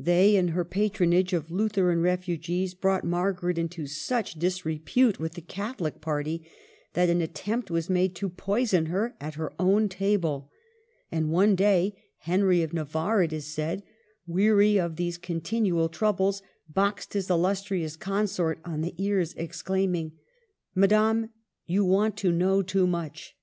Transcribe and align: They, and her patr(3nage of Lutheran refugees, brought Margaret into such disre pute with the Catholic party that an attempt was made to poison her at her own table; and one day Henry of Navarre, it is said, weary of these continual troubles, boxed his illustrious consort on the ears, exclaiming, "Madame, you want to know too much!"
They, 0.00 0.34
and 0.34 0.50
her 0.50 0.64
patr(3nage 0.64 1.32
of 1.32 1.48
Lutheran 1.52 2.00
refugees, 2.02 2.74
brought 2.74 3.04
Margaret 3.04 3.56
into 3.56 3.86
such 3.86 4.36
disre 4.36 4.84
pute 4.84 5.20
with 5.20 5.34
the 5.34 5.40
Catholic 5.40 6.00
party 6.00 6.44
that 6.94 7.08
an 7.08 7.20
attempt 7.20 7.70
was 7.70 7.88
made 7.88 8.16
to 8.16 8.28
poison 8.30 8.86
her 8.86 9.14
at 9.20 9.36
her 9.36 9.52
own 9.60 9.88
table; 9.88 10.50
and 11.12 11.30
one 11.30 11.54
day 11.54 11.96
Henry 12.18 12.62
of 12.64 12.72
Navarre, 12.72 13.22
it 13.22 13.32
is 13.32 13.46
said, 13.46 13.84
weary 14.26 14.76
of 14.76 14.96
these 14.96 15.16
continual 15.16 15.88
troubles, 15.88 16.42
boxed 16.68 17.12
his 17.12 17.30
illustrious 17.30 17.94
consort 17.94 18.58
on 18.64 18.80
the 18.80 18.96
ears, 19.00 19.34
exclaiming, 19.36 20.10
"Madame, 20.74 21.30
you 21.64 21.84
want 21.84 22.16
to 22.16 22.32
know 22.32 22.60
too 22.60 22.88
much!" 22.88 23.36